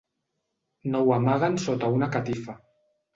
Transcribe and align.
No 0.95 1.01
ho 1.09 1.13
amaguen 1.17 1.57
sota 1.65 1.91
una 1.99 2.09
catifa. 2.17 2.57